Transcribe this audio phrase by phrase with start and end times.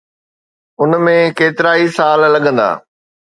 [0.81, 2.69] ان ۾ ڪيترائي سال لڳندا.